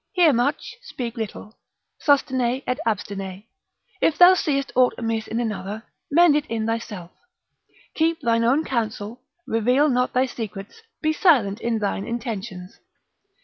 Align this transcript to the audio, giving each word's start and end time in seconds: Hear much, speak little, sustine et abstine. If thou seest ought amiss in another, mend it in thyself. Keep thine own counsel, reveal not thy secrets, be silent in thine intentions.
Hear 0.13 0.33
much, 0.33 0.77
speak 0.81 1.15
little, 1.15 1.59
sustine 2.03 2.63
et 2.65 2.79
abstine. 2.87 3.45
If 4.01 4.17
thou 4.17 4.33
seest 4.33 4.71
ought 4.73 4.95
amiss 4.97 5.27
in 5.27 5.39
another, 5.39 5.83
mend 6.09 6.35
it 6.35 6.47
in 6.47 6.65
thyself. 6.65 7.11
Keep 7.93 8.21
thine 8.21 8.43
own 8.43 8.63
counsel, 8.65 9.21
reveal 9.45 9.89
not 9.89 10.13
thy 10.13 10.25
secrets, 10.25 10.81
be 11.03 11.13
silent 11.13 11.61
in 11.61 11.77
thine 11.77 12.07
intentions. 12.07 12.79